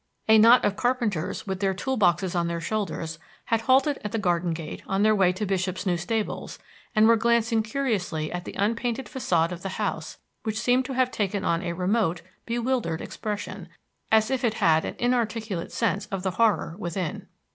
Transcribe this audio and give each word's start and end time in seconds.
A 0.27 0.39
knot 0.39 0.65
of 0.65 0.75
carpenters, 0.75 1.45
with 1.45 1.59
their 1.59 1.75
tool 1.75 1.95
boxes 1.95 2.33
on 2.33 2.47
their 2.47 2.59
shoulders, 2.59 3.19
had 3.45 3.61
halted 3.61 3.99
at 4.03 4.11
the 4.11 4.17
garden 4.17 4.51
gate 4.51 4.81
on 4.87 5.03
their 5.03 5.13
way 5.13 5.31
to 5.33 5.45
Bishop's 5.45 5.85
new 5.85 5.95
stables, 5.95 6.57
and 6.95 7.07
were 7.07 7.15
glancing 7.15 7.61
curiously 7.61 8.31
at 8.31 8.43
the 8.43 8.55
unpainted 8.57 9.05
façade 9.05 9.51
of 9.51 9.61
the 9.61 9.77
house, 9.77 10.17
which 10.41 10.57
seemed 10.59 10.85
to 10.85 10.93
have 10.93 11.11
taken 11.11 11.45
on 11.45 11.61
a 11.61 11.73
remote, 11.73 12.23
bewildered 12.47 12.99
expression, 12.99 13.69
as 14.11 14.31
if 14.31 14.43
it 14.43 14.55
had 14.55 14.85
an 14.85 14.95
inarticulate 14.97 15.71
sense 15.71 16.07
of 16.07 16.23
the 16.23 16.31
horror 16.31 16.73
within. 16.79 17.27